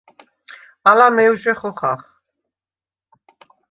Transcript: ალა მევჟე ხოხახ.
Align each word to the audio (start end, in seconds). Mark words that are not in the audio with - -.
ალა 0.93 1.07
მევჟე 1.17 1.53
ხოხახ. 1.61 2.01